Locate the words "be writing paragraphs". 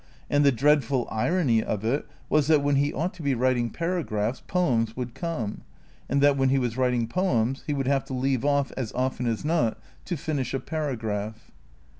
3.21-4.41